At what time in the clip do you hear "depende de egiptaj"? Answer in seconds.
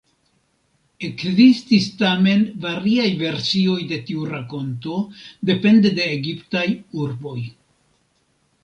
5.53-6.69